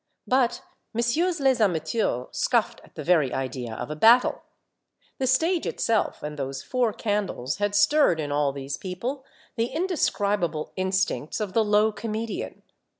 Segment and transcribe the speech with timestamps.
[0.25, 0.63] But
[0.95, 4.41] Messieurs les amateurs scoffed at the very idea of a battle.
[5.19, 9.23] The stage itself and those four candles had stirred in all these people
[9.57, 12.63] the indescribable instincts of the low comedian.